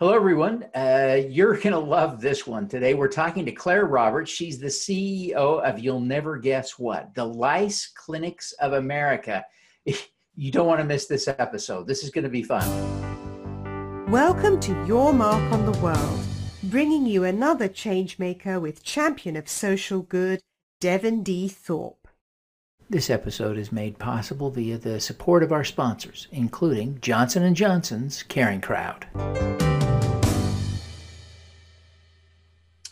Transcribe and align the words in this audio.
Hello, 0.00 0.14
everyone. 0.14 0.64
Uh, 0.74 1.18
you're 1.28 1.58
going 1.58 1.74
to 1.74 1.78
love 1.78 2.22
this 2.22 2.46
one 2.46 2.66
today. 2.66 2.94
We're 2.94 3.06
talking 3.06 3.44
to 3.44 3.52
Claire 3.52 3.84
Roberts. 3.84 4.30
She's 4.30 4.58
the 4.58 4.68
CEO 4.68 5.34
of 5.34 5.78
You'll 5.78 6.00
Never 6.00 6.38
Guess 6.38 6.78
What, 6.78 7.14
the 7.14 7.26
Lice 7.26 7.86
Clinics 7.94 8.52
of 8.52 8.72
America. 8.72 9.44
You 10.36 10.50
don't 10.50 10.66
want 10.66 10.80
to 10.80 10.86
miss 10.86 11.06
this 11.06 11.28
episode. 11.28 11.86
This 11.86 12.02
is 12.02 12.08
going 12.08 12.24
to 12.24 12.30
be 12.30 12.42
fun. 12.42 14.10
Welcome 14.10 14.58
to 14.60 14.86
Your 14.86 15.12
Mark 15.12 15.52
on 15.52 15.70
the 15.70 15.78
World, 15.80 16.20
bringing 16.62 17.04
you 17.04 17.24
another 17.24 17.68
changemaker 17.68 18.58
with 18.58 18.82
champion 18.82 19.36
of 19.36 19.50
social 19.50 20.00
good, 20.00 20.40
Devin 20.80 21.24
D. 21.24 21.46
Thorpe. 21.46 22.08
This 22.88 23.10
episode 23.10 23.58
is 23.58 23.70
made 23.70 23.98
possible 23.98 24.50
via 24.50 24.78
the 24.78 24.98
support 24.98 25.42
of 25.42 25.52
our 25.52 25.64
sponsors, 25.64 26.26
including 26.32 27.00
Johnson 27.02 27.54
& 27.54 27.54
Johnson's 27.54 28.22
Caring 28.22 28.62
Crowd. 28.62 29.06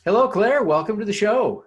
Hello, 0.09 0.27
Claire. 0.27 0.63
Welcome 0.63 0.99
to 1.01 1.05
the 1.05 1.13
show. 1.13 1.67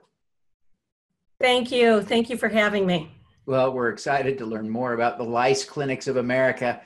Thank 1.40 1.72
you. 1.72 2.02
Thank 2.02 2.28
you 2.28 2.38
for 2.38 2.50
having 2.50 2.88
me. 2.88 3.12
Well, 3.46 3.72
we're 3.72 3.90
excited 3.90 4.40
to 4.40 4.48
learn 4.48 4.68
more 4.68 4.94
about 4.94 5.20
the 5.20 5.24
Lice 5.24 5.64
Clinics 5.64 6.08
of 6.08 6.18
America. 6.18 6.82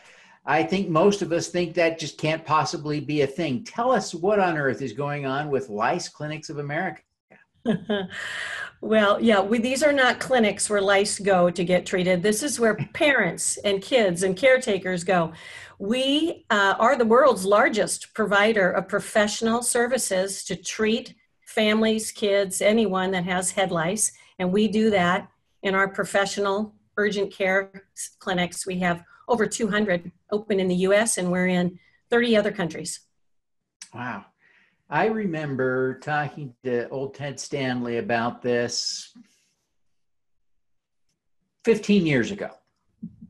I 0.45 0.63
think 0.63 0.89
most 0.89 1.21
of 1.21 1.31
us 1.31 1.47
think 1.47 1.73
that 1.75 1.97
just 1.97 2.17
can't 2.17 2.43
possibly 2.45 2.99
be 2.99 3.21
a 3.21 3.27
thing. 3.27 3.63
Tell 3.63 3.93
us 3.93 4.13
what 4.13 4.37
on 4.37 4.57
earth 4.57 4.81
is 4.81 4.91
going 4.91 5.25
on 5.25 5.49
with 5.49 5.69
Lice 5.69 6.09
Clinics 6.09 6.49
of 6.49 6.57
America. 6.57 7.03
well, 8.81 9.21
yeah, 9.21 9.39
we, 9.39 9.57
these 9.57 9.81
are 9.81 9.93
not 9.93 10.19
clinics 10.19 10.69
where 10.69 10.81
lice 10.81 11.19
go 11.19 11.49
to 11.49 11.63
get 11.63 11.85
treated. 11.85 12.21
This 12.21 12.43
is 12.43 12.59
where 12.59 12.75
parents 12.93 13.55
and 13.59 13.81
kids 13.81 14.23
and 14.23 14.35
caretakers 14.35 15.05
go. 15.05 15.31
We 15.79 16.45
uh, 16.49 16.75
are 16.79 16.97
the 16.97 17.05
world's 17.05 17.45
largest 17.45 18.13
provider 18.13 18.71
of 18.71 18.89
professional 18.89 19.63
services 19.63 20.43
to 20.43 20.57
treat 20.57 21.15
families, 21.55 22.11
kids, 22.11 22.61
anyone 22.61 23.11
that 23.11 23.23
has 23.23 23.51
head 23.51 23.71
lice. 23.71 24.11
And 24.37 24.51
we 24.51 24.67
do 24.67 24.89
that 24.91 25.29
in 25.63 25.73
our 25.73 25.87
professional 25.87 26.75
urgent 26.97 27.31
care 27.31 27.85
clinics. 28.19 28.67
We 28.67 28.79
have 28.79 29.03
over 29.27 29.47
200 29.47 30.11
open 30.31 30.59
in 30.59 30.67
the 30.67 30.75
US 30.87 31.17
and 31.17 31.31
we're 31.31 31.47
in 31.47 31.79
30 32.11 32.37
other 32.37 32.51
countries. 32.51 32.99
Wow. 33.93 34.25
I 34.89 35.05
remember 35.07 35.97
talking 35.99 36.53
to 36.63 36.87
old 36.89 37.15
Ted 37.15 37.39
Stanley 37.39 37.97
about 37.97 38.41
this 38.41 39.13
15 41.63 42.05
years 42.05 42.29
ago. 42.31 42.49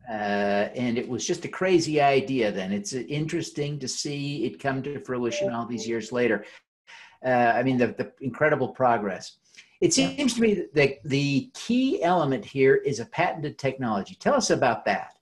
Uh, 0.09 0.69
and 0.75 0.97
it 0.97 1.07
was 1.07 1.25
just 1.25 1.45
a 1.45 1.47
crazy 1.47 2.01
idea 2.01 2.51
then. 2.51 2.71
It's 2.71 2.93
interesting 2.93 3.79
to 3.79 3.87
see 3.87 4.45
it 4.45 4.59
come 4.59 4.83
to 4.83 4.99
fruition 4.99 5.51
all 5.51 5.65
these 5.65 5.87
years 5.87 6.11
later 6.11 6.45
uh, 7.25 7.53
I 7.55 7.63
mean, 7.63 7.77
the, 7.77 7.87
the 7.87 8.11
incredible 8.21 8.69
progress. 8.69 9.37
It 9.81 9.93
seems 9.93 10.35
to 10.35 10.41
me 10.41 10.65
that 10.73 10.99
the 11.03 11.51
key 11.53 12.01
element 12.01 12.45
here 12.45 12.75
is 12.75 12.99
a 12.99 13.05
patented 13.05 13.57
technology. 13.57 14.15
Tell 14.15 14.33
us 14.33 14.49
about 14.49 14.85
that. 14.85 15.17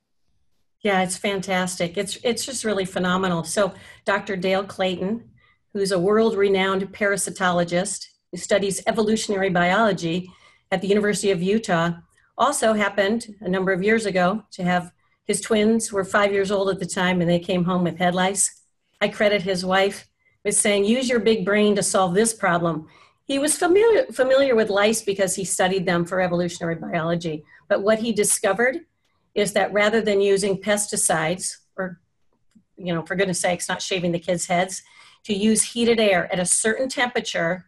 Yeah, 0.81 1.01
it's 1.01 1.17
fantastic. 1.17 1.97
It's 1.97 2.17
it's 2.23 2.45
just 2.45 2.65
really 2.65 2.85
phenomenal. 2.85 3.43
So, 3.45 3.73
Dr. 4.05 4.35
Dale 4.35 4.65
Clayton, 4.65 5.23
who's 5.71 5.91
a 5.91 5.99
world-renowned 5.99 6.93
parasitologist 6.93 8.07
who 8.31 8.37
studies 8.37 8.83
evolutionary 8.85 9.49
biology 9.49 10.29
at 10.71 10.81
the 10.81 10.87
University 10.87 11.31
of 11.31 11.41
Utah, 11.41 11.91
also 12.37 12.73
happened 12.73 13.35
a 13.41 13.49
number 13.49 13.71
of 13.71 13.81
years 13.81 14.05
ago 14.05 14.43
to 14.51 14.63
have 14.63 14.91
his 15.25 15.39
twins 15.39 15.91
were 15.91 16.03
five 16.03 16.33
years 16.33 16.51
old 16.51 16.69
at 16.69 16.79
the 16.79 16.85
time, 16.85 17.21
and 17.21 17.29
they 17.29 17.39
came 17.39 17.63
home 17.63 17.85
with 17.85 17.97
head 17.97 18.13
lice. 18.13 18.61
I 18.99 19.07
credit 19.07 19.41
his 19.41 19.65
wife 19.65 20.07
was 20.43 20.57
saying, 20.57 20.85
use 20.85 21.09
your 21.09 21.19
big 21.19 21.45
brain 21.45 21.75
to 21.75 21.83
solve 21.83 22.13
this 22.13 22.33
problem. 22.33 22.87
He 23.25 23.39
was 23.39 23.57
familiar, 23.57 24.05
familiar 24.07 24.55
with 24.55 24.69
lice 24.69 25.01
because 25.01 25.35
he 25.35 25.45
studied 25.45 25.85
them 25.85 26.05
for 26.05 26.19
evolutionary 26.19 26.75
biology. 26.75 27.43
But 27.69 27.81
what 27.81 27.99
he 27.99 28.11
discovered 28.11 28.81
is 29.33 29.53
that 29.53 29.71
rather 29.71 30.01
than 30.01 30.21
using 30.21 30.57
pesticides, 30.57 31.57
or, 31.77 31.99
you 32.75 32.93
know, 32.93 33.03
for 33.05 33.15
goodness 33.15 33.39
sakes, 33.39 33.69
not 33.69 33.81
shaving 33.81 34.11
the 34.11 34.19
kids' 34.19 34.47
heads, 34.47 34.83
to 35.23 35.33
use 35.33 35.61
heated 35.61 35.99
air 35.99 36.31
at 36.33 36.39
a 36.39 36.45
certain 36.45 36.89
temperature, 36.89 37.65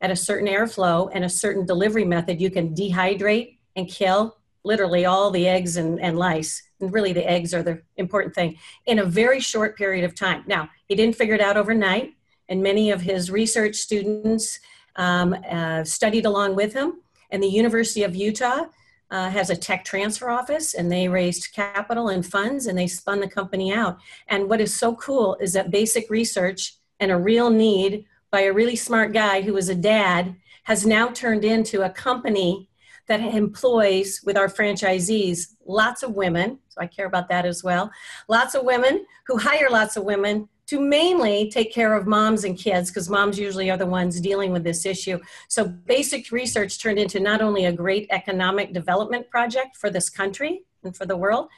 at 0.00 0.10
a 0.10 0.16
certain 0.16 0.48
airflow, 0.48 1.10
and 1.12 1.24
a 1.24 1.28
certain 1.28 1.66
delivery 1.66 2.04
method, 2.04 2.40
you 2.40 2.50
can 2.50 2.74
dehydrate 2.74 3.58
and 3.76 3.88
kill 3.88 4.38
literally 4.64 5.04
all 5.04 5.30
the 5.30 5.46
eggs 5.46 5.76
and, 5.76 6.00
and 6.00 6.18
lice 6.18 6.62
really 6.90 7.12
the 7.12 7.28
eggs 7.28 7.54
are 7.54 7.62
the 7.62 7.82
important 7.96 8.34
thing 8.34 8.58
in 8.86 8.98
a 8.98 9.04
very 9.04 9.40
short 9.40 9.76
period 9.76 10.04
of 10.04 10.14
time. 10.14 10.44
Now 10.46 10.68
he 10.86 10.94
didn't 10.94 11.16
figure 11.16 11.34
it 11.34 11.40
out 11.40 11.56
overnight 11.56 12.14
and 12.48 12.62
many 12.62 12.90
of 12.90 13.00
his 13.00 13.30
research 13.30 13.76
students 13.76 14.60
um, 14.96 15.34
uh, 15.50 15.84
studied 15.84 16.26
along 16.26 16.56
with 16.56 16.72
him 16.72 17.00
and 17.30 17.42
the 17.42 17.48
university 17.48 18.02
of 18.02 18.14
utah 18.14 18.64
uh, 19.10 19.30
has 19.30 19.50
a 19.50 19.56
tech 19.56 19.84
transfer 19.84 20.30
office 20.30 20.74
and 20.74 20.90
they 20.90 21.08
raised 21.08 21.52
capital 21.52 22.08
and 22.08 22.26
funds 22.26 22.66
and 22.66 22.76
they 22.76 22.86
spun 22.86 23.20
the 23.20 23.28
company 23.28 23.72
out. 23.72 23.98
And 24.28 24.48
what 24.48 24.60
is 24.60 24.74
so 24.74 24.94
cool 24.96 25.36
is 25.40 25.52
that 25.52 25.70
basic 25.70 26.10
research 26.10 26.76
and 27.00 27.10
a 27.10 27.16
real 27.16 27.50
need 27.50 28.06
by 28.30 28.42
a 28.42 28.52
really 28.52 28.76
smart 28.76 29.12
guy 29.12 29.42
who 29.42 29.52
was 29.52 29.68
a 29.68 29.74
dad 29.74 30.34
has 30.64 30.86
now 30.86 31.08
turned 31.08 31.44
into 31.44 31.82
a 31.82 31.90
company 31.90 32.68
that 33.06 33.20
employs 33.20 34.20
with 34.24 34.36
our 34.36 34.48
franchisees 34.48 35.54
lots 35.66 36.02
of 36.02 36.14
women. 36.14 36.58
So 36.68 36.80
I 36.80 36.86
care 36.86 37.06
about 37.06 37.28
that 37.28 37.44
as 37.44 37.62
well. 37.62 37.90
Lots 38.28 38.54
of 38.54 38.64
women 38.64 39.04
who 39.26 39.36
hire 39.38 39.68
lots 39.70 39.96
of 39.96 40.04
women 40.04 40.48
to 40.66 40.80
mainly 40.80 41.50
take 41.50 41.72
care 41.72 41.94
of 41.94 42.06
moms 42.06 42.44
and 42.44 42.56
kids 42.56 42.90
because 42.90 43.10
moms 43.10 43.38
usually 43.38 43.70
are 43.70 43.76
the 43.76 43.86
ones 43.86 44.20
dealing 44.20 44.50
with 44.50 44.64
this 44.64 44.86
issue. 44.86 45.18
So 45.48 45.66
basic 45.66 46.30
research 46.30 46.80
turned 46.80 46.98
into 46.98 47.20
not 47.20 47.42
only 47.42 47.66
a 47.66 47.72
great 47.72 48.06
economic 48.10 48.72
development 48.72 49.28
project 49.28 49.76
for 49.76 49.90
this 49.90 50.08
country 50.08 50.64
and 50.82 50.96
for 50.96 51.04
the 51.04 51.16
world, 51.16 51.48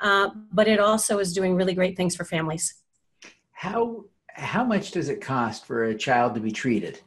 uh, 0.00 0.30
but 0.52 0.66
it 0.68 0.80
also 0.80 1.18
is 1.18 1.32
doing 1.32 1.54
really 1.54 1.74
great 1.74 1.96
things 1.96 2.16
for 2.16 2.24
families. 2.24 2.74
How 3.52 4.04
how 4.28 4.64
much 4.64 4.90
does 4.90 5.08
it 5.08 5.22
cost 5.22 5.64
for 5.64 5.84
a 5.84 5.94
child 5.94 6.34
to 6.34 6.40
be 6.40 6.50
treated? 6.50 7.00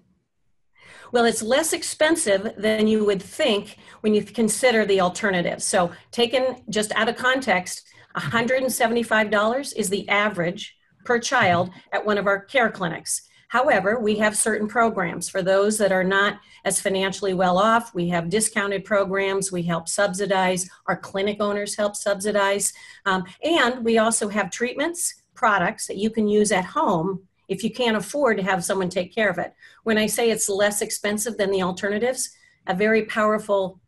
Well, 1.12 1.26
it's 1.26 1.42
less 1.42 1.74
expensive 1.74 2.54
than 2.58 2.88
you 2.88 3.04
would 3.06 3.22
think 3.22 3.78
when 4.02 4.14
you 4.14 4.24
consider 4.24 4.86
the 4.86 5.02
alternatives. 5.02 5.66
So, 5.66 5.92
taken 6.12 6.64
just 6.70 6.92
out 6.94 7.10
of 7.10 7.16
context, 7.16 7.88
$175 8.16 9.76
is 9.76 9.90
the 9.90 10.08
average 10.10 10.78
per 11.06 11.20
child 11.20 11.72
at 11.92 12.06
one 12.06 12.18
of 12.18 12.28
our 12.28 12.40
care 12.40 12.70
clinics. 12.70 13.24
However, 13.50 14.00
we 14.00 14.16
have 14.18 14.38
certain 14.38 14.68
programs 14.68 15.28
for 15.28 15.42
those 15.42 15.80
that 15.80 15.92
are 15.92 16.04
not 16.04 16.40
as 16.66 16.80
financially 16.80 17.34
well 17.34 17.58
off. 17.58 17.96
We 17.96 18.08
have 18.10 18.30
discounted 18.30 18.86
programs. 18.86 19.52
We 19.52 19.64
help 19.64 19.90
subsidize. 19.90 20.70
Our 20.86 20.96
clinic 20.96 21.38
owners 21.42 21.76
help 21.76 21.96
subsidize. 21.96 22.72
Um, 23.08 23.24
and 23.44 23.84
we 23.84 23.98
also 23.98 24.30
have 24.30 24.52
treatments, 24.52 25.24
products 25.34 25.88
that 25.88 25.98
you 25.98 26.12
can 26.12 26.28
use 26.28 26.52
at 26.52 26.66
home 26.66 27.28
if 27.50 27.64
you 27.64 27.72
can't 27.72 27.98
afford 27.98 28.38
to 28.38 28.44
have 28.44 28.64
someone 28.64 28.90
take 28.90 29.14
care 29.14 29.30
of 29.30 29.38
it. 29.38 29.54
When 29.84 29.98
I 29.98 30.06
say 30.06 30.30
it's 30.30 30.48
less 30.48 30.82
expensive 30.82 31.38
than 31.38 31.52
the 31.52 31.64
alternatives, 31.64 32.30
a 32.68 32.74
very 32.74 33.06
powerful 33.06 33.80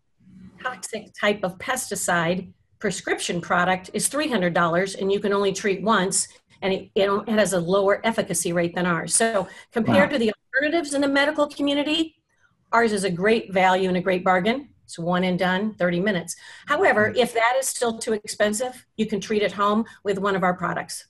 toxic 0.62 1.14
type 1.20 1.44
of 1.44 1.58
pesticide 1.60 2.52
prescription 2.80 3.40
product 3.40 3.92
is 3.94 4.10
$300 4.10 5.00
and 5.00 5.12
you 5.12 5.20
can 5.20 5.32
only 5.32 5.54
treat 5.54 5.84
once 5.84 6.28
and 6.64 6.74
it, 6.74 6.92
it 6.96 7.30
has 7.30 7.54
a 7.54 7.60
lower 7.60 8.06
efficacy 8.06 8.54
rate 8.54 8.76
than 8.76 8.86
ours. 8.86 9.16
So 9.16 9.48
compared 9.72 10.12
wow. 10.12 10.18
to 10.18 10.20
the 10.20 10.34
alternatives 10.54 10.94
in 10.94 11.02
the 11.02 11.08
medical 11.08 11.48
community, 11.48 12.16
ours 12.72 12.92
is 12.92 13.04
a 13.04 13.10
great 13.10 13.54
value 13.54 13.88
and 13.88 13.98
a 13.98 14.02
great 14.02 14.24
bargain. 14.24 14.70
It's 14.84 15.00
one 15.00 15.24
and 15.24 15.40
done, 15.40 15.74
30 15.76 16.02
minutes. 16.02 16.36
However, 16.66 17.12
hmm. 17.12 17.18
if 17.18 17.34
that 17.34 17.56
is 17.58 17.68
still 17.68 17.98
too 17.98 18.14
expensive, 18.14 18.86
you 18.98 19.06
can 19.06 19.22
treat 19.22 19.42
at 19.42 19.52
home 19.52 19.86
with 20.04 20.18
one 20.18 20.36
of 20.36 20.44
our 20.44 20.54
products. 20.54 21.08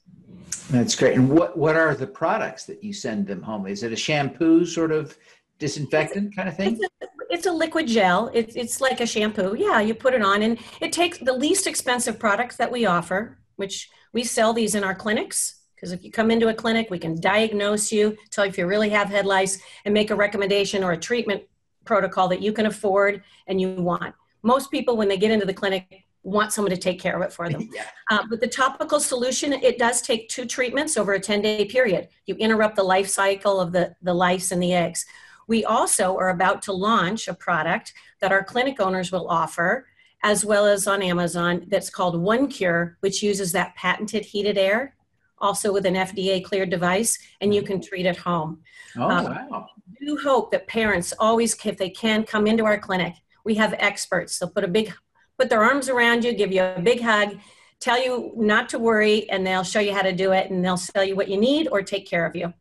That's 0.72 0.96
great. 0.96 1.18
And 1.18 1.30
what, 1.30 1.58
what 1.58 1.76
are 1.76 1.94
the 1.96 2.08
products 2.08 2.66
that 2.66 2.84
you 2.84 2.94
send 2.94 3.28
them 3.28 3.42
home? 3.42 3.68
Is 3.68 3.84
it 3.84 3.92
a 3.92 3.96
shampoo 3.96 4.66
sort 4.66 4.92
of 4.92 5.18
disinfectant 5.60 6.36
kind 6.36 6.48
of 6.48 6.56
thing? 6.56 6.80
It's 6.82 6.86
a, 7.02 7.08
it's 7.30 7.46
a 7.46 7.52
liquid 7.52 7.88
gel. 7.88 8.32
It's, 8.34 8.56
it's 8.56 8.80
like 8.80 9.02
a 9.02 9.06
shampoo. 9.06 9.56
Yeah, 9.58 9.82
you 9.82 9.94
put 9.94 10.14
it 10.14 10.22
on 10.22 10.42
and 10.44 10.58
it 10.80 10.94
takes 10.94 11.18
the 11.18 11.34
least 11.34 11.68
expensive 11.68 12.18
products 12.18 12.56
that 12.56 12.72
we 12.72 12.86
offer, 12.86 13.38
which 13.58 13.90
we 14.14 14.24
sell 14.24 14.54
these 14.54 14.74
in 14.76 14.84
our 14.84 14.96
clinics. 14.96 15.58
Because 15.76 15.92
if 15.92 16.04
you 16.04 16.12
come 16.12 16.32
into 16.32 16.48
a 16.48 16.54
clinic, 16.54 16.90
we 16.90 17.00
can 17.00 17.20
diagnose 17.20 17.92
you, 17.92 18.16
tell 18.30 18.46
you 18.46 18.50
if 18.50 18.58
you 18.58 18.68
really 18.68 18.90
have 18.90 19.10
head 19.10 19.26
lice, 19.26 19.60
and 19.84 19.94
make 19.94 20.12
a 20.12 20.16
recommendation 20.16 20.84
or 20.84 20.92
a 20.92 20.98
treatment 20.98 21.44
protocol 21.86 22.28
that 22.28 22.42
you 22.42 22.54
can 22.54 22.68
afford 22.68 23.24
and 23.48 23.60
you 23.60 23.74
want. 23.74 24.14
Most 24.44 24.72
people, 24.72 24.96
when 24.96 25.08
they 25.08 25.18
get 25.18 25.32
into 25.32 25.46
the 25.46 25.54
clinic, 25.54 26.06
want 26.24 26.54
someone 26.54 26.72
to 26.72 26.78
take 26.78 27.00
care 27.00 27.16
of 27.16 27.22
it 27.24 27.34
for 27.34 27.50
them. 27.50 27.70
yeah. 27.74 27.86
uh, 28.10 28.24
but 28.30 28.42
the 28.42 28.48
topical 28.48 29.00
solution, 29.00 29.54
it 29.54 29.78
does 29.78 30.02
take 30.02 30.30
two 30.30 30.46
treatments 30.46 30.98
over 30.98 31.14
a 31.14 31.20
10 31.20 31.42
day 31.42 31.66
period. 31.66 32.10
You 32.26 32.36
interrupt 32.36 32.76
the 32.76 32.84
life 32.84 33.08
cycle 33.08 33.60
of 33.60 33.72
the, 33.72 33.96
the 34.02 34.14
lice 34.14 34.52
and 34.52 34.62
the 34.62 34.74
eggs. 34.74 35.06
We 35.48 35.66
also 35.66 36.16
are 36.18 36.30
about 36.30 36.62
to 36.64 36.74
launch 36.74 37.28
a 37.28 37.34
product 37.34 37.94
that 38.22 38.32
our 38.32 38.44
clinic 38.44 38.80
owners 38.80 39.12
will 39.12 39.28
offer, 39.28 39.88
as 40.24 40.46
well 40.46 40.66
as 40.66 40.88
on 40.88 41.02
Amazon, 41.02 41.66
that's 41.68 41.90
called 41.90 42.22
One 42.22 42.48
Cure, 42.48 42.98
which 43.00 43.24
uses 43.24 43.52
that 43.54 43.76
patented 43.76 44.24
heated 44.24 44.58
air 44.58 44.96
also 45.42 45.74
with 45.74 45.86
an 45.86 45.96
FDA 45.96 46.44
cleared 46.44 46.70
device, 46.70 47.18
and 47.42 47.54
you 47.54 47.62
can 47.64 47.82
treat 47.82 48.06
at 48.06 48.18
home. 48.18 48.62
Oh, 48.98 49.10
um, 49.10 49.26
wow. 49.26 49.68
do 50.00 50.18
hope 50.24 50.52
that 50.52 50.68
parents 50.68 51.14
always, 51.20 51.58
if 51.66 51.78
they 51.78 51.90
can, 51.90 52.24
come 52.24 52.48
into 52.48 52.64
our 52.64 52.78
clinic. 52.78 53.16
We 53.44 53.56
have 53.56 53.74
experts. 53.78 54.38
They'll 54.38 54.50
put 54.50 54.64
a 54.64 54.68
big, 54.68 54.94
put 55.42 55.50
their 55.50 55.64
arms 55.64 55.90
around 55.90 56.24
you, 56.24 56.34
give 56.34 56.52
you 56.52 56.62
a 56.62 56.80
big 56.80 57.02
hug, 57.02 57.40
tell 57.80 58.00
you 58.00 58.32
not 58.38 58.70
to 58.70 58.78
worry, 58.78 59.28
and 59.32 59.46
they'll 59.46 59.64
show 59.64 59.80
you 59.80 59.92
how 59.92 60.04
to 60.04 60.14
do 60.14 60.34
it, 60.34 60.52
and 60.52 60.64
they'll 60.64 60.78
tell 60.78 61.04
you 61.04 61.16
what 61.16 61.30
you 61.30 61.38
need 61.38 61.68
or 61.72 61.82
take 61.82 62.06
care 62.06 62.28
of 62.28 62.36
you. 62.36 62.54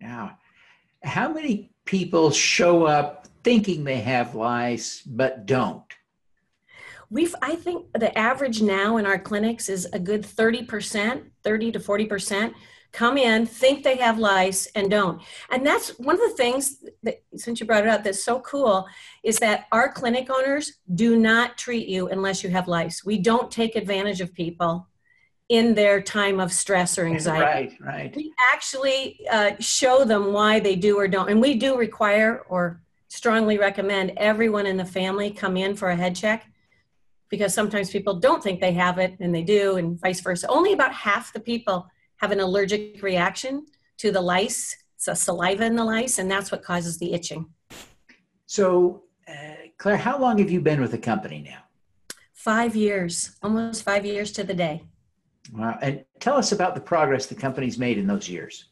Yeah. 0.00 0.30
How 1.02 1.32
many 1.32 1.72
people 1.84 2.30
show 2.30 2.84
up 2.84 3.26
thinking 3.42 3.82
they 3.82 3.98
have 3.98 4.36
lice 4.36 5.02
but 5.02 5.46
don't? 5.46 5.82
We've, 7.10 7.34
I 7.42 7.56
think 7.56 7.92
the 7.94 8.16
average 8.16 8.62
now 8.62 8.98
in 8.98 9.06
our 9.06 9.18
clinics 9.18 9.68
is 9.68 9.86
a 9.92 9.98
good 9.98 10.22
30%, 10.22 11.24
30 11.42 11.72
to 11.72 11.80
40% 11.80 12.54
come 12.92 13.18
in, 13.18 13.46
think 13.46 13.84
they 13.84 13.96
have 13.96 14.18
lice, 14.18 14.66
and 14.74 14.90
don't. 14.90 15.20
And 15.50 15.66
that's 15.66 15.90
one 15.98 16.14
of 16.14 16.20
the 16.20 16.36
things 16.36 16.84
that, 17.02 17.22
since 17.36 17.60
you 17.60 17.66
brought 17.66 17.84
it 17.84 17.90
up, 17.90 18.02
that's 18.02 18.24
so 18.24 18.40
cool 18.40 18.86
is 19.22 19.38
that 19.38 19.66
our 19.72 19.92
clinic 19.92 20.28
owners 20.30 20.74
do 20.94 21.16
not 21.16 21.58
treat 21.58 21.88
you 21.88 22.08
unless 22.08 22.42
you 22.42 22.50
have 22.50 22.66
lice. 22.66 23.04
We 23.04 23.18
don't 23.18 23.50
take 23.50 23.76
advantage 23.76 24.20
of 24.20 24.32
people 24.32 24.88
in 25.48 25.74
their 25.74 26.02
time 26.02 26.40
of 26.40 26.52
stress 26.52 26.98
or 26.98 27.06
anxiety. 27.06 27.78
Right, 27.82 27.94
right. 27.94 28.16
We 28.16 28.32
actually 28.52 29.26
uh, 29.30 29.52
show 29.60 30.04
them 30.04 30.32
why 30.32 30.60
they 30.60 30.76
do 30.76 30.98
or 30.98 31.08
don't. 31.08 31.30
And 31.30 31.40
we 31.40 31.54
do 31.54 31.76
require 31.76 32.44
or 32.48 32.82
strongly 33.08 33.58
recommend 33.58 34.12
everyone 34.18 34.66
in 34.66 34.76
the 34.76 34.84
family 34.84 35.30
come 35.30 35.56
in 35.56 35.74
for 35.74 35.88
a 35.88 35.96
head 35.96 36.14
check 36.14 36.50
because 37.30 37.54
sometimes 37.54 37.90
people 37.90 38.14
don't 38.14 38.42
think 38.42 38.60
they 38.60 38.72
have 38.72 38.98
it 38.98 39.16
and 39.20 39.34
they 39.34 39.42
do, 39.42 39.76
and 39.76 40.00
vice 40.00 40.20
versa. 40.20 40.46
Only 40.48 40.72
about 40.72 40.92
half 40.92 41.32
the 41.32 41.40
people 41.40 41.86
have 42.18 42.32
an 42.32 42.40
allergic 42.40 43.02
reaction 43.02 43.66
to 43.98 44.12
the 44.12 44.20
lice, 44.20 44.76
so 44.96 45.14
saliva 45.14 45.64
in 45.64 45.76
the 45.76 45.84
lice, 45.84 46.18
and 46.18 46.30
that's 46.30 46.52
what 46.52 46.62
causes 46.62 46.98
the 46.98 47.12
itching. 47.12 47.46
So, 48.46 49.04
uh, 49.28 49.54
Claire, 49.78 49.96
how 49.96 50.18
long 50.18 50.38
have 50.38 50.50
you 50.50 50.60
been 50.60 50.80
with 50.80 50.90
the 50.90 50.98
company 50.98 51.42
now? 51.42 51.60
Five 52.34 52.76
years, 52.76 53.36
almost 53.42 53.82
five 53.82 54.04
years 54.04 54.32
to 54.32 54.44
the 54.44 54.54
day. 54.54 54.84
Wow. 55.52 55.78
And 55.80 56.04
tell 56.20 56.36
us 56.36 56.52
about 56.52 56.74
the 56.74 56.80
progress 56.80 57.26
the 57.26 57.34
company's 57.34 57.78
made 57.78 57.98
in 57.98 58.06
those 58.06 58.28
years. 58.28 58.66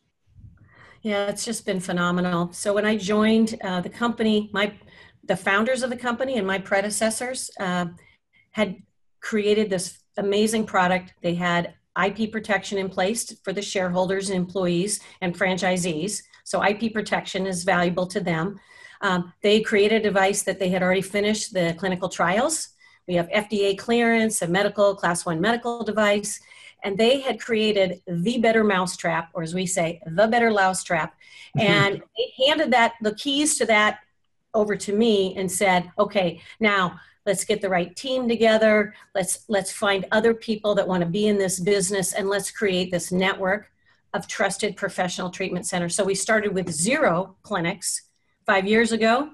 Yeah, 1.02 1.28
it's 1.28 1.44
just 1.44 1.64
been 1.64 1.81
phenomenal. 1.81 2.52
So 2.52 2.75
when 2.75 2.84
I 2.84 2.96
joined 2.96 3.56
uh, 3.62 3.81
the 3.81 3.88
company, 3.88 4.50
my 4.52 4.72
the 5.25 5.37
founders 5.37 5.82
of 5.82 5.90
the 5.90 5.96
company 5.96 6.38
and 6.38 6.46
my 6.46 6.58
predecessors 6.58 7.50
uh, 7.58 7.87
had 8.52 8.76
created 9.20 9.69
this 9.69 9.98
amazing 10.16 10.66
product. 10.66 11.14
They 11.20 11.34
had 11.34 11.75
IP 12.04 12.31
protection 12.31 12.78
in 12.78 12.88
place 12.88 13.34
for 13.43 13.52
the 13.52 13.62
shareholders, 13.62 14.31
employees, 14.31 15.00
and 15.20 15.37
franchisees. 15.37 16.22
So 16.44 16.64
IP 16.64 16.93
protection 16.93 17.46
is 17.46 17.64
valuable 17.64 18.06
to 18.08 18.20
them. 18.20 18.60
Um, 19.00 19.32
they 19.43 19.60
created 19.60 20.02
a 20.02 20.04
device 20.04 20.43
that 20.43 20.58
they 20.58 20.69
had 20.69 20.82
already 20.82 21.02
finished 21.02 21.52
the 21.52 21.75
clinical 21.78 22.08
trials. 22.08 22.70
We 23.06 23.14
have 23.14 23.28
FDA 23.28 23.78
clearance, 23.78 24.43
a 24.43 24.48
medical 24.48 24.94
class 24.94 25.25
one 25.25 25.40
medical 25.40 25.84
device, 25.84 26.40
and 26.82 26.96
they 26.98 27.20
had 27.20 27.40
created 27.40 28.00
the 28.06 28.38
better 28.38 28.64
mousetrap, 28.64 29.31
or 29.34 29.43
as 29.43 29.54
we 29.54 29.66
say, 29.66 30.00
the 30.06 30.26
better 30.26 30.50
mousetrap. 30.50 31.14
And 31.58 32.02
they 32.16 32.46
handed 32.46 32.70
that 32.72 32.94
the 33.00 33.14
keys 33.14 33.56
to 33.58 33.66
that 33.66 34.00
over 34.56 34.75
to 34.76 34.93
me 34.97 35.37
and 35.37 35.50
said, 35.50 35.91
"Okay, 35.99 36.41
now 36.58 36.99
let's 37.26 37.44
get 37.44 37.61
the 37.61 37.69
right 37.69 37.94
team 37.94 38.29
together. 38.29 38.94
Let's 39.14 39.44
let's 39.49 39.70
find 39.70 40.06
other 40.11 40.35
people 40.35 40.75
that 40.75 40.88
want 40.88 41.03
to 41.03 41.08
be 41.08 41.26
in 41.29 41.38
this 41.38 41.61
business, 41.61 42.12
and 42.12 42.29
let's 42.29 42.50
create 42.50 42.91
this 42.91 43.12
network 43.12 43.70
of 44.14 44.26
trusted 44.26 44.76
professional 44.76 45.31
treatment 45.31 45.67
centers." 45.67 45.94
So 45.94 46.05
we 46.05 46.14
started 46.14 46.55
with 46.55 46.70
zero 46.70 47.37
clinics 47.43 48.03
five 48.47 48.67
years 48.67 48.93
ago. 48.93 49.31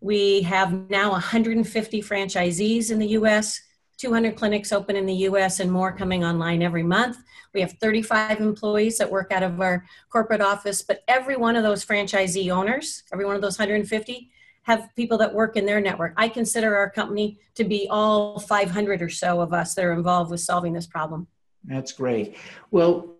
We 0.00 0.42
have 0.42 0.90
now 0.90 1.12
150 1.12 2.02
franchisees 2.02 2.90
in 2.90 2.98
the 2.98 3.08
U.S. 3.18 3.62
200 3.98 4.36
clinics 4.36 4.72
open 4.72 4.94
in 4.94 5.06
the 5.06 5.14
US 5.30 5.60
and 5.60 5.72
more 5.72 5.90
coming 5.90 6.22
online 6.24 6.62
every 6.62 6.82
month. 6.82 7.16
We 7.54 7.60
have 7.60 7.72
35 7.80 8.40
employees 8.40 8.98
that 8.98 9.10
work 9.10 9.32
out 9.32 9.42
of 9.42 9.60
our 9.60 9.86
corporate 10.10 10.42
office, 10.42 10.82
but 10.82 11.02
every 11.08 11.36
one 11.36 11.56
of 11.56 11.62
those 11.62 11.84
franchisee 11.84 12.50
owners, 12.50 13.04
every 13.12 13.24
one 13.24 13.36
of 13.36 13.42
those 13.42 13.58
150, 13.58 14.30
have 14.66 14.88
people 14.96 15.16
that 15.16 15.32
work 15.32 15.56
in 15.56 15.64
their 15.64 15.80
network. 15.80 16.12
I 16.16 16.28
consider 16.28 16.76
our 16.76 16.90
company 16.90 17.38
to 17.54 17.62
be 17.62 17.86
all 17.88 18.40
500 18.40 19.00
or 19.00 19.08
so 19.08 19.40
of 19.40 19.52
us 19.52 19.74
that 19.74 19.84
are 19.84 19.92
involved 19.92 20.32
with 20.32 20.40
solving 20.40 20.72
this 20.72 20.88
problem. 20.88 21.28
That's 21.64 21.92
great. 21.92 22.36
Well, 22.72 23.14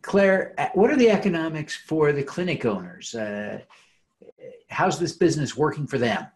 Claire, 0.00 0.54
what 0.72 0.90
are 0.90 0.96
the 0.96 1.10
economics 1.10 1.76
for 1.76 2.12
the 2.12 2.22
clinic 2.22 2.64
owners? 2.64 3.14
Uh, 3.14 3.60
how's 4.70 4.98
this 4.98 5.12
business 5.12 5.54
working 5.54 5.86
for 5.86 5.98
them? 5.98 6.26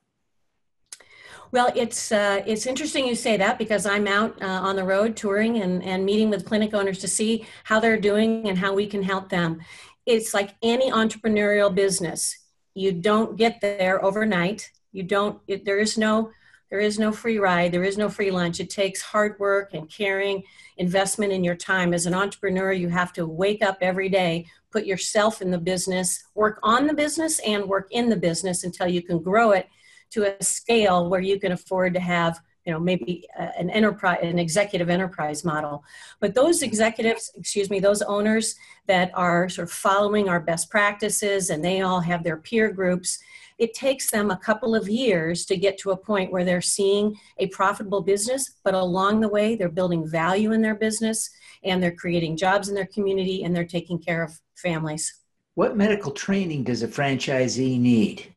Well, 1.53 1.73
it's 1.75 2.12
uh, 2.12 2.43
it's 2.47 2.67
interesting 2.67 3.07
you 3.07 3.15
say 3.15 3.37
that 3.39 3.59
because 3.59 3.87
I'm 3.87 4.07
out 4.07 4.41
uh, 4.43 4.47
on 4.47 4.77
the 4.77 4.85
road 4.85 5.17
touring 5.17 5.62
and, 5.62 5.83
and 5.83 6.05
meeting 6.05 6.31
with 6.31 6.45
clinic 6.45 6.75
owners 6.75 6.99
to 6.99 7.09
see 7.09 7.47
how 7.65 7.81
they're 7.81 7.99
doing 7.99 8.49
and 8.49 8.59
how 8.59 8.75
we 8.75 8.87
can 8.87 9.03
help 9.03 9.31
them. 9.31 9.61
It's 10.07 10.33
like 10.33 10.55
any 10.62 10.93
entrepreneurial 10.93 11.75
business. 11.75 12.39
You 12.75 12.93
don't 12.93 13.37
get 13.37 13.61
there 13.61 14.05
overnight. 14.05 14.70
You 14.93 15.02
don't. 15.02 15.40
It, 15.46 15.64
there 15.64 15.78
is 15.78 15.99
no 15.99 16.31
there 16.70 16.81
is 16.81 17.00
no 17.00 17.11
free 17.11 17.38
ride. 17.38 17.72
There 17.72 17.82
is 17.82 17.99
no 17.99 18.08
free 18.08 18.31
lunch. 18.31 18.61
It 18.61 18.70
takes 18.70 19.02
hard 19.02 19.38
work 19.40 19.75
and 19.75 19.90
caring, 19.90 20.44
investment 20.76 21.32
in 21.32 21.43
your 21.43 21.56
time. 21.56 21.93
As 21.93 22.06
an 22.06 22.14
entrepreneur, 22.14 22.72
you 22.72 22.88
have 22.88 23.12
to 23.14 23.26
wake 23.26 23.62
up 23.62 23.78
every 23.81 24.08
day, 24.08 24.46
put 24.70 24.87
yourself 24.87 25.43
in 25.43 25.50
the 25.50 25.58
business, 25.58 26.22
work 26.37 26.61
on 26.62 26.87
the 26.87 26.94
business, 26.94 27.40
and 27.40 27.64
work 27.64 27.88
in 27.90 28.08
the 28.08 28.17
business 28.17 28.62
until 28.62 28.87
you 28.87 29.02
can 29.02 29.20
grow 29.20 29.50
it 29.50 29.69
to 30.11 30.25
a 30.25 30.43
scale 30.44 31.11
where 31.11 31.20
you 31.20 31.40
can 31.40 31.52
afford 31.52 31.93
to 31.94 32.00
have 32.00 32.40
you 32.65 32.73
know 32.73 32.79
maybe 32.79 33.27
uh, 33.39 33.49
an 33.59 33.71
enterprise 33.71 34.19
an 34.23 34.39
executive 34.39 34.91
enterprise 34.91 35.45
model. 35.45 35.85
But 36.21 36.35
those 36.35 36.62
executives 36.62 37.31
excuse 37.37 37.71
me 37.71 37.81
those 37.81 38.03
owners 38.03 38.57
that 38.87 39.11
are 39.15 39.49
sort 39.49 39.69
of 39.69 39.73
following 39.73 40.29
our 40.29 40.41
best 40.41 40.71
practices 40.71 41.51
and 41.51 41.65
they 41.65 41.81
all 41.81 42.01
have 42.01 42.23
their 42.25 42.37
peer 42.37 42.71
groups 42.71 43.19
it 43.59 43.75
takes 43.75 44.11
them 44.11 44.31
a 44.31 44.39
couple 44.39 44.75
of 44.75 44.89
years 44.89 45.45
to 45.45 45.55
get 45.55 45.77
to 45.77 45.91
a 45.91 45.97
point 45.97 46.33
where 46.33 46.45
they're 46.45 46.62
seeing 46.62 47.15
a 47.37 47.47
profitable 47.49 48.01
business 48.01 48.55
but 48.65 48.73
along 48.73 49.21
the 49.21 49.29
way 49.29 49.55
they're 49.55 49.69
building 49.69 50.09
value 50.09 50.53
in 50.53 50.62
their 50.62 50.75
business 50.75 51.31
and 51.62 51.83
they're 51.83 51.95
creating 51.95 52.37
jobs 52.37 52.69
in 52.69 52.75
their 52.75 52.87
community 52.87 53.45
and 53.45 53.55
they're 53.55 53.65
taking 53.65 53.99
care 53.99 54.23
of 54.23 54.41
families. 54.55 55.21
What 55.55 55.77
medical 55.77 56.12
training 56.12 56.64
does 56.64 56.83
a 56.83 56.88
franchisee 56.88 57.79
need? 57.79 58.35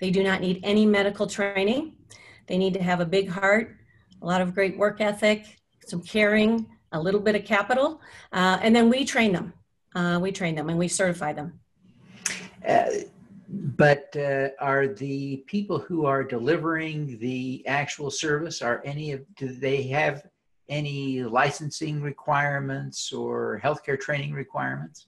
They 0.00 0.10
do 0.10 0.22
not 0.22 0.40
need 0.40 0.60
any 0.62 0.86
medical 0.86 1.26
training. 1.26 1.94
They 2.46 2.58
need 2.58 2.74
to 2.74 2.82
have 2.82 3.00
a 3.00 3.06
big 3.06 3.28
heart, 3.28 3.76
a 4.22 4.26
lot 4.26 4.40
of 4.40 4.54
great 4.54 4.76
work 4.76 5.00
ethic, 5.00 5.58
some 5.86 6.02
caring, 6.02 6.66
a 6.92 7.00
little 7.00 7.20
bit 7.20 7.34
of 7.34 7.44
capital, 7.44 8.00
uh, 8.32 8.58
and 8.62 8.74
then 8.74 8.90
we 8.90 9.04
train 9.04 9.32
them. 9.32 9.52
Uh, 9.94 10.18
we 10.20 10.32
train 10.32 10.54
them 10.54 10.68
and 10.68 10.78
we 10.78 10.88
certify 10.88 11.32
them. 11.32 11.58
Uh, 12.66 12.86
but 13.48 14.14
uh, 14.16 14.48
are 14.60 14.86
the 14.86 15.38
people 15.46 15.78
who 15.78 16.06
are 16.06 16.22
delivering 16.22 17.18
the 17.18 17.66
actual 17.66 18.10
service 18.10 18.62
are 18.62 18.80
any 18.84 19.10
of 19.12 19.24
do 19.36 19.48
they 19.48 19.82
have 19.82 20.26
any 20.68 21.24
licensing 21.24 22.00
requirements 22.00 23.12
or 23.12 23.60
healthcare 23.64 23.98
training 23.98 24.32
requirements 24.32 25.06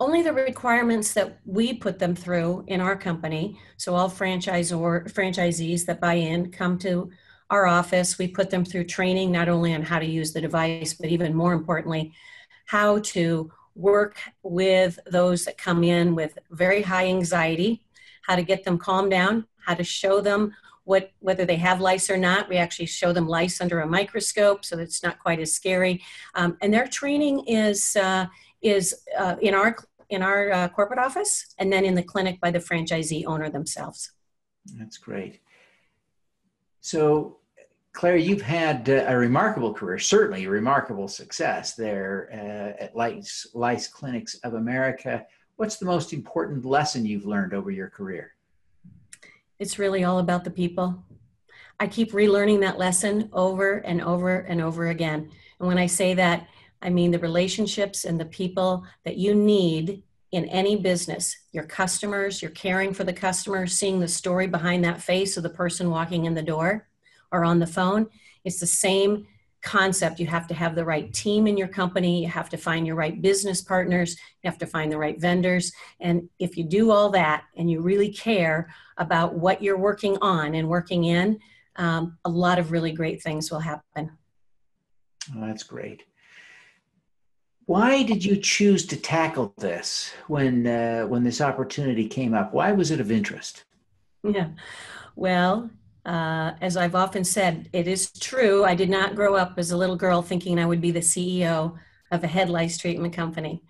only 0.00 0.22
the 0.22 0.32
requirements 0.32 1.14
that 1.14 1.38
we 1.44 1.74
put 1.74 1.98
them 1.98 2.14
through 2.14 2.64
in 2.66 2.80
our 2.80 2.96
company. 2.96 3.58
So 3.76 3.94
all 3.94 4.10
franchisor 4.10 5.12
franchisees 5.12 5.86
that 5.86 6.00
buy 6.00 6.14
in 6.14 6.50
come 6.50 6.78
to 6.78 7.10
our 7.50 7.66
office. 7.66 8.18
We 8.18 8.28
put 8.28 8.50
them 8.50 8.64
through 8.64 8.84
training 8.84 9.30
not 9.30 9.48
only 9.48 9.74
on 9.74 9.82
how 9.82 9.98
to 9.98 10.06
use 10.06 10.32
the 10.32 10.40
device, 10.40 10.94
but 10.94 11.10
even 11.10 11.34
more 11.34 11.52
importantly, 11.52 12.12
how 12.66 12.98
to 13.00 13.52
work 13.74 14.18
with 14.42 14.98
those 15.06 15.44
that 15.44 15.58
come 15.58 15.84
in 15.84 16.14
with 16.14 16.38
very 16.50 16.82
high 16.82 17.06
anxiety, 17.06 17.84
how 18.22 18.36
to 18.36 18.42
get 18.42 18.64
them 18.64 18.78
calmed 18.78 19.10
down, 19.10 19.46
how 19.64 19.74
to 19.74 19.84
show 19.84 20.20
them 20.20 20.54
what 20.84 21.12
whether 21.20 21.44
they 21.46 21.56
have 21.56 21.80
lice 21.80 22.10
or 22.10 22.16
not. 22.16 22.48
We 22.48 22.56
actually 22.56 22.86
show 22.86 23.12
them 23.12 23.26
lice 23.26 23.60
under 23.60 23.80
a 23.80 23.86
microscope, 23.86 24.64
so 24.64 24.78
it's 24.78 25.02
not 25.02 25.18
quite 25.18 25.40
as 25.40 25.52
scary. 25.52 26.02
Um, 26.34 26.56
and 26.60 26.72
their 26.72 26.86
training 26.86 27.46
is 27.46 27.96
uh, 27.96 28.26
is 28.64 28.94
uh, 29.16 29.36
in 29.40 29.54
our 29.54 29.76
in 30.10 30.22
our 30.22 30.50
uh, 30.50 30.68
corporate 30.68 30.98
office 30.98 31.54
and 31.58 31.72
then 31.72 31.84
in 31.84 31.94
the 31.94 32.02
clinic 32.02 32.40
by 32.40 32.50
the 32.50 32.58
franchisee 32.58 33.24
owner 33.26 33.48
themselves. 33.48 34.12
That's 34.78 34.98
great. 34.98 35.40
So, 36.80 37.38
Claire, 37.92 38.16
you've 38.16 38.42
had 38.42 38.88
uh, 38.88 39.04
a 39.06 39.16
remarkable 39.16 39.72
career, 39.72 39.98
certainly 39.98 40.46
remarkable 40.46 41.08
success 41.08 41.74
there 41.74 42.28
uh, 42.32 42.82
at 42.82 42.94
Lice, 42.94 43.46
Lice 43.54 43.88
Clinics 43.88 44.34
of 44.44 44.54
America. 44.54 45.24
What's 45.56 45.76
the 45.76 45.86
most 45.86 46.12
important 46.12 46.64
lesson 46.64 47.06
you've 47.06 47.26
learned 47.26 47.54
over 47.54 47.70
your 47.70 47.88
career? 47.88 48.34
It's 49.58 49.78
really 49.78 50.04
all 50.04 50.18
about 50.18 50.44
the 50.44 50.50
people. 50.50 51.02
I 51.80 51.86
keep 51.86 52.12
relearning 52.12 52.60
that 52.60 52.78
lesson 52.78 53.30
over 53.32 53.78
and 53.78 54.02
over 54.02 54.40
and 54.40 54.60
over 54.60 54.88
again. 54.88 55.30
And 55.58 55.68
when 55.68 55.78
I 55.78 55.86
say 55.86 56.14
that, 56.14 56.48
I 56.84 56.90
mean 56.90 57.10
the 57.10 57.18
relationships 57.18 58.04
and 58.04 58.20
the 58.20 58.26
people 58.26 58.84
that 59.04 59.16
you 59.16 59.34
need 59.34 60.02
in 60.30 60.44
any 60.46 60.76
business 60.76 61.36
your 61.52 61.64
customers, 61.64 62.42
you're 62.42 62.50
caring 62.50 62.92
for 62.92 63.04
the 63.04 63.12
customer, 63.12 63.66
seeing 63.66 64.00
the 64.00 64.08
story 64.08 64.48
behind 64.48 64.84
that 64.84 65.00
face 65.00 65.36
of 65.36 65.44
the 65.44 65.48
person 65.48 65.88
walking 65.88 66.24
in 66.24 66.34
the 66.34 66.42
door 66.42 66.88
or 67.30 67.44
on 67.44 67.60
the 67.60 67.66
phone. 67.66 68.08
It's 68.44 68.58
the 68.58 68.66
same 68.66 69.26
concept. 69.62 70.18
You 70.18 70.26
have 70.26 70.46
to 70.48 70.54
have 70.54 70.74
the 70.74 70.84
right 70.84 71.12
team 71.12 71.46
in 71.46 71.56
your 71.56 71.68
company. 71.68 72.22
You 72.22 72.28
have 72.28 72.50
to 72.50 72.56
find 72.56 72.86
your 72.86 72.96
right 72.96 73.22
business 73.22 73.62
partners. 73.62 74.16
You 74.42 74.50
have 74.50 74.58
to 74.58 74.66
find 74.66 74.90
the 74.90 74.98
right 74.98 75.18
vendors. 75.18 75.72
And 76.00 76.28
if 76.38 76.56
you 76.56 76.64
do 76.64 76.90
all 76.90 77.10
that 77.10 77.44
and 77.56 77.70
you 77.70 77.80
really 77.80 78.12
care 78.12 78.68
about 78.98 79.34
what 79.34 79.62
you're 79.62 79.78
working 79.78 80.18
on 80.20 80.54
and 80.56 80.68
working 80.68 81.04
in, 81.04 81.38
um, 81.76 82.18
a 82.24 82.28
lot 82.28 82.58
of 82.58 82.72
really 82.72 82.92
great 82.92 83.22
things 83.22 83.50
will 83.50 83.60
happen. 83.60 84.10
Oh, 85.34 85.46
that's 85.46 85.62
great. 85.62 86.04
Why 87.66 88.02
did 88.02 88.24
you 88.24 88.36
choose 88.36 88.86
to 88.86 88.96
tackle 88.96 89.54
this 89.58 90.12
when 90.28 90.66
uh, 90.66 91.04
when 91.04 91.24
this 91.24 91.40
opportunity 91.40 92.06
came 92.06 92.34
up? 92.34 92.52
Why 92.52 92.72
was 92.72 92.90
it 92.90 93.00
of 93.00 93.10
interest? 93.10 93.64
Yeah, 94.22 94.48
well, 95.16 95.70
uh, 96.04 96.52
as 96.60 96.76
I've 96.76 96.94
often 96.94 97.24
said, 97.24 97.68
it 97.72 97.88
is 97.88 98.10
true. 98.10 98.64
I 98.64 98.74
did 98.74 98.90
not 98.90 99.14
grow 99.14 99.34
up 99.34 99.54
as 99.56 99.70
a 99.70 99.76
little 99.76 99.96
girl 99.96 100.20
thinking 100.22 100.58
I 100.58 100.66
would 100.66 100.80
be 100.80 100.90
the 100.90 101.00
CEO 101.00 101.78
of 102.10 102.22
a 102.22 102.26
head 102.28 102.50
lice 102.50 102.78
treatment 102.78 103.14
company. 103.14 103.62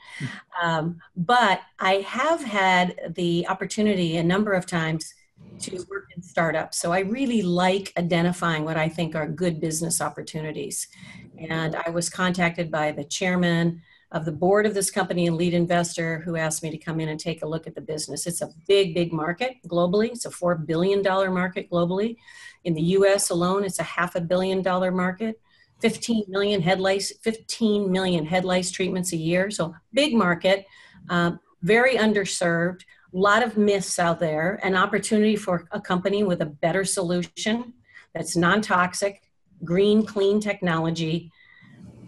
Um, 0.63 1.01
but 1.17 1.61
I 1.79 1.95
have 2.07 2.43
had 2.43 3.15
the 3.17 3.47
opportunity 3.49 4.17
a 4.17 4.23
number 4.23 4.53
of 4.53 4.67
times 4.67 5.15
to 5.61 5.77
work 5.89 6.07
in 6.17 6.23
startups. 6.23 6.79
So 6.79 6.93
I 6.93 7.01
really 7.01 7.43
like 7.43 7.93
identifying 7.97 8.65
what 8.65 8.77
I 8.77 8.89
think 8.89 9.15
are 9.15 9.27
good 9.29 9.61
business 9.61 10.01
opportunities. 10.01 10.89
And 11.39 11.77
I 11.77 11.91
was 11.91 12.09
contacted 12.09 12.71
by 12.71 12.93
the 12.93 13.05
chairman 13.05 13.83
of 14.13 14.25
the 14.25 14.33
board 14.33 14.65
of 14.65 14.75
this 14.75 14.91
company 14.91 15.27
and 15.27 15.37
lead 15.37 15.55
investor 15.55 16.21
who 16.21 16.37
asked 16.37 16.63
me 16.63 16.71
to 16.71 16.79
come 16.79 17.01
in 17.01 17.09
and 17.09 17.19
take 17.19 17.43
a 17.43 17.47
look 17.47 17.67
at 17.67 17.75
the 17.75 17.81
business. 17.81 18.27
It's 18.27 18.43
a 18.43 18.51
big, 18.69 18.95
big 18.95 19.13
market 19.13 19.57
globally. 19.67 20.11
It's 20.11 20.25
a 20.25 20.31
$4 20.31 20.65
billion 20.65 21.03
market 21.03 21.69
globally. 21.69 22.17
In 22.63 22.75
the 22.75 22.83
US 22.83 23.31
alone, 23.31 23.65
it's 23.65 23.81
a 23.81 23.85
half 23.85 24.15
a 24.15 24.21
billion 24.21 24.63
dollar 24.63 24.93
market. 24.93 25.41
15 25.81 26.27
million 26.29 26.63
head 26.63 26.81
lice, 26.81 27.13
15 27.23 27.91
million 27.91 28.25
head 28.25 28.45
lice 28.45 28.71
treatments 28.71 29.13
a 29.13 29.17
year. 29.17 29.51
So 29.51 29.75
big 29.93 30.15
market, 30.15 30.67
um, 31.09 31.41
very 31.63 31.97
underserved, 31.97 32.83
a 33.13 33.17
lot 33.19 33.43
of 33.43 33.57
myths 33.57 33.99
out 33.99 34.21
there, 34.21 34.61
an 34.63 34.77
opportunity 34.77 35.37
for 35.37 35.67
a 35.73 35.81
company 35.81 36.23
with 36.23 36.41
a 36.41 36.47
better 36.47 36.85
solution 36.85 37.75
that's 38.15 38.37
non-toxic, 38.37 39.24
green, 39.65 40.05
clean 40.05 40.41
technology 40.41 41.31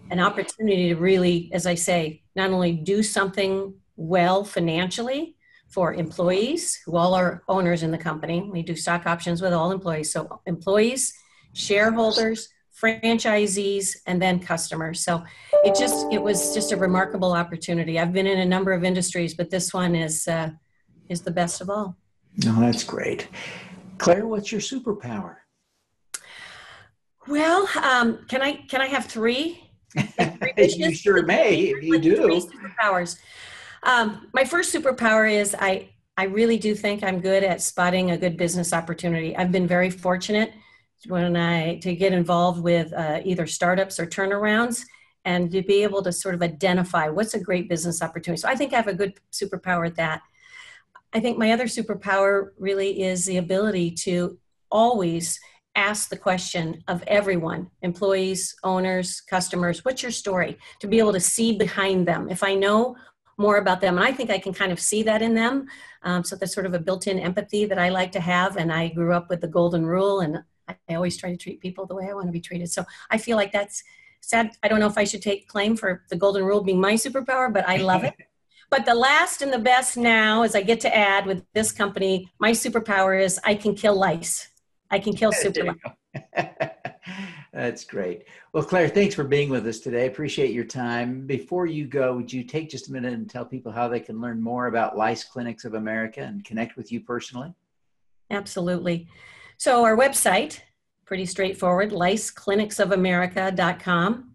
an 0.09 0.19
opportunity 0.19 0.89
to 0.89 0.95
really, 0.95 1.49
as 1.53 1.65
I 1.65 1.75
say, 1.75 2.23
not 2.35 2.51
only 2.51 2.73
do 2.73 3.03
something 3.03 3.73
well 3.95 4.43
financially 4.43 5.35
for 5.67 5.93
employees 5.93 6.79
who 6.85 6.95
all 6.95 7.13
are 7.13 7.43
owners 7.47 7.83
in 7.83 7.91
the 7.91 7.97
company. 7.97 8.41
We 8.41 8.61
do 8.61 8.75
stock 8.75 9.05
options 9.05 9.41
with 9.41 9.53
all 9.53 9.71
employees. 9.71 10.11
So 10.11 10.41
employees, 10.45 11.13
shareholders, 11.53 12.49
franchisees, 12.81 13.97
and 14.05 14.21
then 14.21 14.39
customers. 14.39 15.03
So 15.03 15.23
it 15.65 15.75
just 15.77 16.05
it 16.11 16.21
was 16.21 16.53
just 16.53 16.71
a 16.71 16.77
remarkable 16.77 17.33
opportunity. 17.33 17.99
I've 17.99 18.13
been 18.13 18.27
in 18.27 18.39
a 18.39 18.45
number 18.45 18.71
of 18.71 18.83
industries, 18.83 19.33
but 19.33 19.49
this 19.49 19.73
one 19.73 19.95
is 19.95 20.27
uh, 20.27 20.51
is 21.09 21.21
the 21.21 21.31
best 21.31 21.59
of 21.59 21.69
all. 21.69 21.97
No, 22.45 22.59
that's 22.59 22.83
great. 22.83 23.27
Claire, 23.97 24.27
what's 24.27 24.51
your 24.51 24.61
superpower? 24.61 25.37
Well, 27.27 27.67
um, 27.83 28.25
can 28.27 28.41
I 28.41 28.53
can 28.53 28.81
I 28.81 28.87
have 28.87 29.05
three? 29.05 29.69
you 30.57 30.93
sure 30.93 31.23
may 31.23 31.55
if 31.55 31.83
you 31.83 31.99
do. 31.99 32.19
Superpowers. 32.19 33.17
Um, 33.83 34.27
my 34.33 34.43
first 34.43 34.73
superpower 34.73 35.31
is 35.31 35.55
I 35.59 35.89
I 36.15 36.23
really 36.23 36.57
do 36.57 36.73
think 36.73 37.03
I'm 37.03 37.19
good 37.19 37.43
at 37.43 37.61
spotting 37.61 38.11
a 38.11 38.17
good 38.17 38.37
business 38.37 38.73
opportunity. 38.73 39.35
I've 39.35 39.51
been 39.51 39.67
very 39.67 39.89
fortunate 39.89 40.53
when 41.07 41.35
I 41.35 41.77
to 41.79 41.95
get 41.95 42.13
involved 42.13 42.61
with 42.61 42.93
uh, 42.93 43.21
either 43.23 43.45
startups 43.45 43.99
or 43.99 44.07
turnarounds 44.07 44.83
and 45.25 45.51
to 45.51 45.61
be 45.61 45.83
able 45.83 46.01
to 46.03 46.11
sort 46.11 46.35
of 46.35 46.41
identify 46.41 47.09
what's 47.09 47.33
a 47.33 47.39
great 47.39 47.67
business 47.67 48.01
opportunity. 48.01 48.39
So 48.39 48.47
I 48.47 48.55
think 48.55 48.73
I 48.73 48.77
have 48.77 48.87
a 48.87 48.93
good 48.93 49.13
superpower 49.31 49.85
at 49.85 49.95
that. 49.95 50.21
I 51.13 51.19
think 51.19 51.37
my 51.37 51.51
other 51.51 51.65
superpower 51.65 52.49
really 52.57 53.03
is 53.03 53.25
the 53.25 53.37
ability 53.37 53.91
to 53.91 54.39
always 54.71 55.39
ask 55.77 56.09
the 56.09 56.17
question 56.17 56.83
of 56.87 57.03
everyone 57.07 57.69
employees, 57.83 58.55
owners, 58.63 59.21
customers 59.21 59.85
what's 59.85 60.01
your 60.01 60.11
story? 60.11 60.57
To 60.81 60.87
be 60.87 60.99
able 60.99 61.13
to 61.13 61.19
see 61.19 61.55
behind 61.55 62.07
them. 62.07 62.29
If 62.29 62.43
I 62.43 62.55
know 62.55 62.97
more 63.37 63.57
about 63.57 63.79
them, 63.79 63.97
and 63.97 64.05
I 64.05 64.11
think 64.11 64.31
I 64.31 64.39
can 64.39 64.53
kind 64.53 64.71
of 64.71 64.79
see 64.79 65.03
that 65.03 65.21
in 65.21 65.35
them. 65.35 65.67
Um, 66.01 66.23
so 66.23 66.35
that's 66.35 66.53
sort 66.53 66.65
of 66.65 66.73
a 66.73 66.79
built 66.79 67.05
in 67.05 67.19
empathy 67.19 67.65
that 67.65 67.77
I 67.77 67.89
like 67.89 68.11
to 68.13 68.19
have. 68.19 68.57
And 68.57 68.73
I 68.73 68.87
grew 68.87 69.13
up 69.13 69.29
with 69.29 69.41
the 69.41 69.47
golden 69.47 69.85
rule, 69.85 70.21
and 70.21 70.39
I 70.67 70.95
always 70.95 71.17
try 71.17 71.29
to 71.29 71.37
treat 71.37 71.61
people 71.61 71.85
the 71.85 71.95
way 71.95 72.09
I 72.09 72.13
want 72.13 72.25
to 72.25 72.31
be 72.31 72.41
treated. 72.41 72.71
So 72.71 72.83
I 73.11 73.19
feel 73.19 73.37
like 73.37 73.51
that's 73.51 73.83
sad. 74.21 74.51
I 74.63 74.67
don't 74.67 74.79
know 74.79 74.87
if 74.87 74.97
I 74.97 75.03
should 75.03 75.21
take 75.21 75.47
claim 75.47 75.77
for 75.77 76.03
the 76.09 76.15
golden 76.15 76.43
rule 76.43 76.63
being 76.63 76.81
my 76.81 76.93
superpower, 76.93 77.53
but 77.53 77.67
I 77.69 77.77
love 77.77 78.03
it. 78.03 78.15
But 78.69 78.85
the 78.85 78.95
last 78.95 79.41
and 79.41 79.53
the 79.53 79.59
best 79.59 79.95
now 79.95 80.43
is 80.43 80.53
I 80.53 80.61
get 80.61 80.81
to 80.81 80.93
add 80.93 81.25
with 81.25 81.41
this 81.53 81.71
company, 81.71 82.29
my 82.37 82.51
superpower 82.51 83.17
is 83.17 83.39
I 83.45 83.55
can 83.55 83.73
kill 83.75 83.95
lice. 83.95 84.49
I 84.91 84.99
can 84.99 85.13
kill 85.13 85.31
super. 85.43 85.73
That's 87.53 87.85
great. 87.85 88.25
Well, 88.53 88.63
Claire, 88.63 88.89
thanks 88.89 89.15
for 89.15 89.23
being 89.23 89.49
with 89.49 89.65
us 89.65 89.79
today. 89.79 90.05
Appreciate 90.07 90.51
your 90.51 90.65
time. 90.65 91.25
Before 91.25 91.65
you 91.65 91.87
go, 91.87 92.15
would 92.15 92.31
you 92.31 92.43
take 92.43 92.69
just 92.69 92.89
a 92.89 92.91
minute 92.91 93.13
and 93.13 93.27
tell 93.29 93.45
people 93.45 93.71
how 93.71 93.87
they 93.87 93.99
can 93.99 94.21
learn 94.21 94.39
more 94.41 94.67
about 94.67 94.95
Lice 94.97 95.23
Clinics 95.23 95.65
of 95.65 95.73
America 95.73 96.21
and 96.21 96.45
connect 96.45 96.77
with 96.77 96.91
you 96.91 97.01
personally? 97.01 97.51
Absolutely. 98.29 99.07
So, 99.57 99.83
our 99.83 99.97
website, 99.97 100.59
pretty 101.05 101.25
straightforward, 101.25 101.89
liceclinicsofamerica.com. 101.91 104.31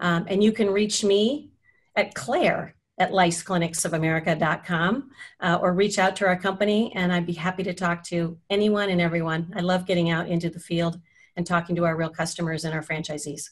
Um, 0.00 0.26
and 0.28 0.44
you 0.44 0.52
can 0.52 0.70
reach 0.70 1.02
me 1.02 1.50
at 1.96 2.14
Claire 2.14 2.76
at 3.00 3.10
liceclinicsofamerica.com 3.12 5.10
uh, 5.40 5.58
or 5.60 5.72
reach 5.72 5.98
out 5.98 6.14
to 6.16 6.26
our 6.26 6.38
company 6.38 6.92
and 6.94 7.12
I'd 7.12 7.26
be 7.26 7.32
happy 7.32 7.62
to 7.64 7.72
talk 7.72 8.04
to 8.04 8.38
anyone 8.50 8.90
and 8.90 9.00
everyone. 9.00 9.52
I 9.56 9.60
love 9.60 9.86
getting 9.86 10.10
out 10.10 10.28
into 10.28 10.50
the 10.50 10.60
field 10.60 11.00
and 11.34 11.46
talking 11.46 11.74
to 11.76 11.86
our 11.86 11.96
real 11.96 12.10
customers 12.10 12.64
and 12.64 12.74
our 12.74 12.82
franchisees. 12.82 13.48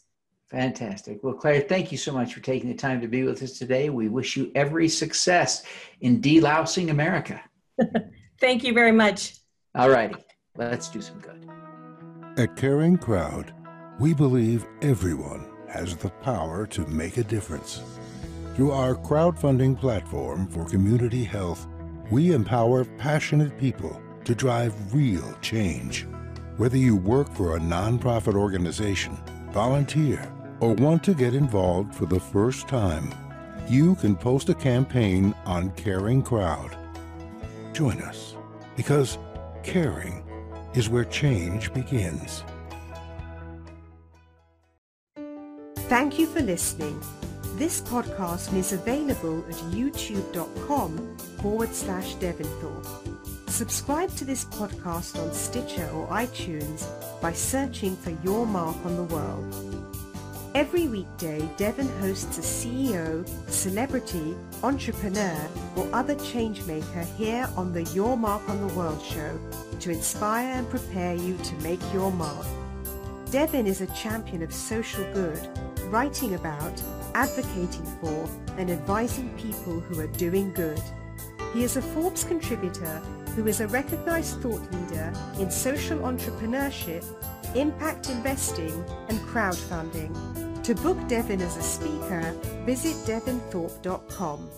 Fantastic. 0.50 1.22
Well, 1.22 1.34
Claire, 1.34 1.62
thank 1.62 1.90
you 1.90 1.98
so 1.98 2.12
much 2.12 2.34
for 2.34 2.40
taking 2.40 2.68
the 2.68 2.76
time 2.76 3.00
to 3.00 3.08
be 3.08 3.22
with 3.22 3.42
us 3.42 3.58
today. 3.58 3.88
We 3.90 4.08
wish 4.08 4.36
you 4.36 4.52
every 4.54 4.88
success 4.88 5.64
in 6.00 6.20
delousing 6.20 6.90
America. 6.90 7.40
thank 8.40 8.64
you 8.64 8.74
very 8.74 8.92
much. 8.92 9.36
All 9.74 9.90
righty. 9.90 10.16
Let's 10.56 10.88
do 10.88 11.00
some 11.00 11.20
good. 11.20 11.48
At 12.36 12.56
Caring 12.56 12.98
Crowd, 12.98 13.54
we 13.98 14.12
believe 14.14 14.66
everyone 14.82 15.50
has 15.68 15.96
the 15.96 16.10
power 16.10 16.66
to 16.66 16.86
make 16.86 17.16
a 17.16 17.24
difference. 17.24 17.82
Through 18.58 18.72
our 18.72 18.96
crowdfunding 18.96 19.78
platform 19.78 20.48
for 20.48 20.64
community 20.64 21.22
health, 21.22 21.68
we 22.10 22.32
empower 22.32 22.84
passionate 22.84 23.56
people 23.56 24.02
to 24.24 24.34
drive 24.34 24.92
real 24.92 25.32
change. 25.40 26.08
Whether 26.56 26.76
you 26.76 26.96
work 26.96 27.32
for 27.34 27.54
a 27.54 27.60
nonprofit 27.60 28.34
organization, 28.34 29.16
volunteer, 29.52 30.32
or 30.58 30.74
want 30.74 31.04
to 31.04 31.14
get 31.14 31.34
involved 31.34 31.94
for 31.94 32.06
the 32.06 32.18
first 32.18 32.66
time, 32.66 33.14
you 33.68 33.94
can 33.94 34.16
post 34.16 34.48
a 34.48 34.54
campaign 34.54 35.36
on 35.44 35.70
Caring 35.76 36.20
Crowd. 36.20 36.76
Join 37.72 38.02
us 38.02 38.34
because 38.76 39.18
caring 39.62 40.24
is 40.74 40.88
where 40.88 41.04
change 41.04 41.72
begins. 41.72 42.42
Thank 45.76 46.18
you 46.18 46.26
for 46.26 46.40
listening. 46.40 47.00
This 47.58 47.80
podcast 47.80 48.56
is 48.56 48.72
available 48.72 49.44
at 49.48 49.56
youtube.com 49.74 51.16
forward 51.42 51.74
slash 51.74 52.14
Devinthorpe. 52.14 52.86
Subscribe 53.50 54.14
to 54.14 54.24
this 54.24 54.44
podcast 54.44 55.20
on 55.20 55.34
Stitcher 55.34 55.90
or 55.90 56.06
iTunes 56.06 56.86
by 57.20 57.32
searching 57.32 57.96
for 57.96 58.10
Your 58.22 58.46
Mark 58.46 58.76
on 58.84 58.94
the 58.94 59.02
World. 59.02 59.96
Every 60.54 60.86
weekday, 60.86 61.50
Devin 61.56 61.88
hosts 61.98 62.38
a 62.38 62.42
CEO, 62.42 63.28
celebrity, 63.50 64.36
entrepreneur, 64.62 65.36
or 65.74 65.88
other 65.92 66.14
changemaker 66.14 67.04
here 67.16 67.48
on 67.56 67.72
the 67.72 67.82
Your 67.92 68.16
Mark 68.16 68.48
on 68.48 68.68
the 68.68 68.74
World 68.74 69.02
show 69.02 69.36
to 69.80 69.90
inspire 69.90 70.46
and 70.46 70.70
prepare 70.70 71.16
you 71.16 71.36
to 71.38 71.54
make 71.56 71.80
your 71.92 72.12
mark. 72.12 72.46
Devin 73.32 73.66
is 73.66 73.80
a 73.80 73.86
champion 73.88 74.44
of 74.44 74.54
social 74.54 75.02
good, 75.12 75.40
writing 75.90 76.34
about 76.34 76.80
advocating 77.14 77.84
for 78.00 78.28
and 78.56 78.70
advising 78.70 79.28
people 79.36 79.80
who 79.80 80.00
are 80.00 80.06
doing 80.08 80.52
good. 80.52 80.80
He 81.54 81.64
is 81.64 81.76
a 81.76 81.82
Forbes 81.82 82.24
contributor 82.24 82.98
who 83.34 83.46
is 83.46 83.60
a 83.60 83.68
recognized 83.68 84.40
thought 84.40 84.62
leader 84.72 85.12
in 85.38 85.50
social 85.50 85.98
entrepreneurship, 86.00 87.04
impact 87.54 88.10
investing, 88.10 88.84
and 89.08 89.18
crowdfunding. 89.20 90.12
To 90.64 90.74
book 90.74 90.98
Devin 91.08 91.40
as 91.40 91.56
a 91.56 91.62
speaker, 91.62 92.32
visit 92.66 92.96
devinthorpe.com. 93.06 94.50